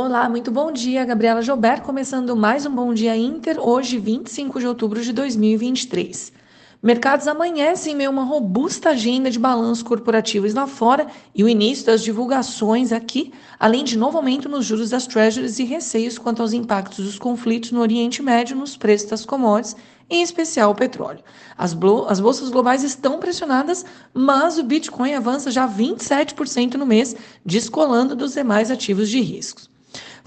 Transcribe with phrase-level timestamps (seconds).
[0.00, 1.04] Olá, muito bom dia.
[1.04, 6.32] Gabriela Jober, começando mais um Bom Dia Inter, hoje, 25 de outubro de 2023.
[6.80, 11.84] Mercados amanhecem em meio uma robusta agenda de balanços corporativos lá fora e o início
[11.84, 16.52] das divulgações aqui, além de novo aumento nos juros das treasuries e receios quanto aos
[16.52, 19.74] impactos dos conflitos no Oriente Médio nos preços das commodities,
[20.08, 21.24] em especial o petróleo.
[21.58, 21.76] As,
[22.06, 23.84] as bolsas globais estão pressionadas,
[24.14, 29.68] mas o Bitcoin avança já 27% no mês, descolando dos demais ativos de riscos.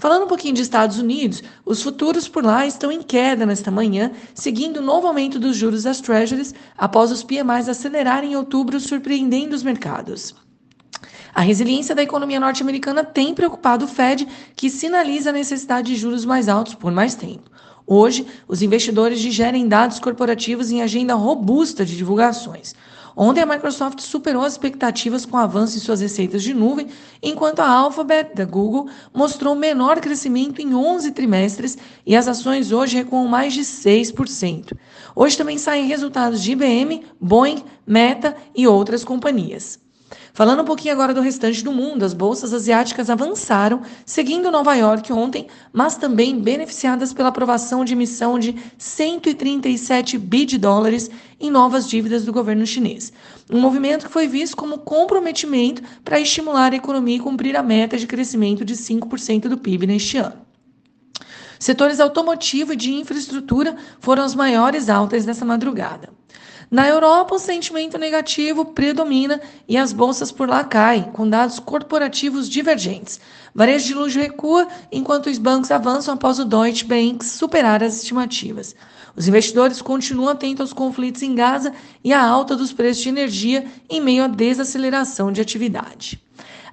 [0.02, 4.10] Falando um pouquinho de Estados Unidos, os futuros por lá estão em queda nesta manhã,
[4.34, 9.54] seguindo o novo aumento dos juros das Treasuries após os PMIs acelerarem em outubro, surpreendendo
[9.54, 10.34] os mercados.
[11.32, 14.26] A resiliência da economia norte-americana tem preocupado o Fed,
[14.56, 17.48] que sinaliza a necessidade de juros mais altos por mais tempo.
[17.86, 22.74] Hoje, os investidores digerem dados corporativos em agenda robusta de divulgações.
[23.16, 26.88] Ontem a Microsoft superou as expectativas com avanço em suas receitas de nuvem,
[27.22, 31.76] enquanto a Alphabet da Google mostrou menor crescimento em 11 trimestres
[32.06, 34.72] e as ações hoje recuam mais de 6%.
[35.14, 39.81] Hoje também saem resultados de IBM, Boeing, Meta e outras companhias.
[40.34, 45.12] Falando um pouquinho agora do restante do mundo, as bolsas asiáticas avançaram, seguindo Nova York
[45.12, 51.86] ontem, mas também beneficiadas pela aprovação de emissão de 137 bi de dólares em novas
[51.86, 53.12] dívidas do governo chinês.
[53.50, 57.98] Um movimento que foi visto como comprometimento para estimular a economia e cumprir a meta
[57.98, 60.36] de crescimento de 5% do PIB neste ano.
[61.58, 66.08] Setores automotivo e de infraestrutura foram as maiores altas dessa madrugada.
[66.72, 72.48] Na Europa, o sentimento negativo predomina e as bolsas por lá caem, com dados corporativos
[72.48, 73.20] divergentes.
[73.54, 78.74] Varejo de luxo recua, enquanto os bancos avançam após o Deutsche Bank superar as estimativas.
[79.14, 83.66] Os investidores continuam atentos aos conflitos em Gaza e à alta dos preços de energia
[83.86, 86.22] em meio à desaceleração de atividade.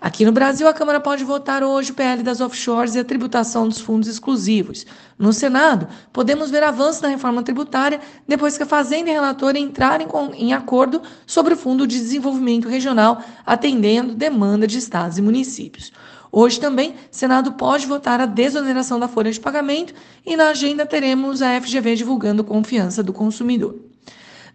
[0.01, 3.67] Aqui no Brasil, a Câmara pode votar hoje o PL das offshores e a tributação
[3.67, 4.85] dos fundos exclusivos.
[5.17, 9.59] No Senado, podemos ver avanço na reforma tributária depois que a Fazenda e a relatora
[9.59, 15.91] entrarem em acordo sobre o Fundo de Desenvolvimento Regional, atendendo demanda de estados e municípios.
[16.31, 19.93] Hoje também, Senado pode votar a desoneração da folha de pagamento
[20.25, 23.88] e na agenda teremos a FGV divulgando confiança do consumidor.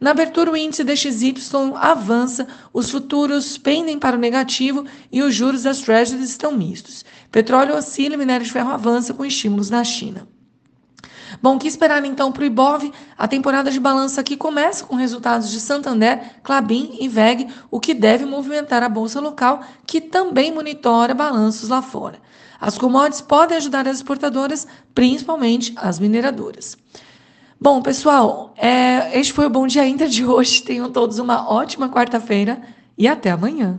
[0.00, 1.34] Na abertura, o índice DXY
[1.76, 7.04] avança, os futuros pendem para o negativo e os juros das treasuries estão mistos.
[7.30, 10.28] Petróleo oscila e minério de ferro avança com estímulos na China.
[11.42, 12.92] Bom, que esperar então para o Ibov?
[13.18, 17.92] A temporada de balança aqui começa com resultados de Santander, Clabin e VEG, o que
[17.92, 22.18] deve movimentar a bolsa local, que também monitora balanços lá fora.
[22.60, 26.76] As commodities podem ajudar as exportadoras, principalmente as mineradoras.
[27.60, 30.62] Bom, pessoal, é, este foi o Bom Dia Inter de hoje.
[30.62, 32.60] Tenham todos uma ótima quarta-feira
[32.98, 33.78] e até amanhã.